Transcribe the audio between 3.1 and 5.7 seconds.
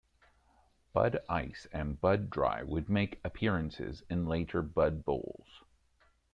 appearances in later Bud Bowls.